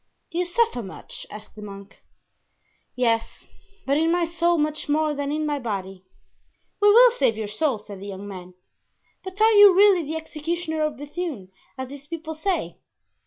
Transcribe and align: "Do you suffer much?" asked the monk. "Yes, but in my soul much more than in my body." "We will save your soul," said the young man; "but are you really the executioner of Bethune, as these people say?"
"Do 0.31 0.39
you 0.39 0.45
suffer 0.45 0.81
much?" 0.81 1.27
asked 1.29 1.53
the 1.55 1.61
monk. 1.61 2.01
"Yes, 2.95 3.45
but 3.85 3.97
in 3.97 4.11
my 4.11 4.25
soul 4.25 4.57
much 4.57 4.89
more 4.89 5.13
than 5.13 5.31
in 5.31 5.45
my 5.45 5.59
body." 5.59 6.03
"We 6.79 6.89
will 6.91 7.11
save 7.11 7.37
your 7.37 7.47
soul," 7.47 7.77
said 7.77 7.99
the 7.99 8.07
young 8.07 8.27
man; 8.27 8.55
"but 9.23 9.39
are 9.39 9.51
you 9.53 9.75
really 9.75 10.01
the 10.01 10.15
executioner 10.17 10.81
of 10.83 10.97
Bethune, 10.97 11.51
as 11.77 11.87
these 11.89 12.07
people 12.07 12.33
say?" 12.33 12.79